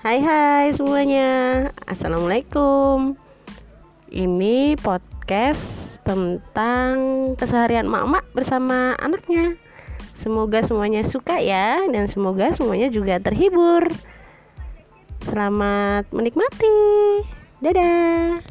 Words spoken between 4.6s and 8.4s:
podcast tentang keseharian mak-mak